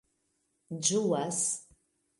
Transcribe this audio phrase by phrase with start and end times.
[0.87, 1.41] ĝuas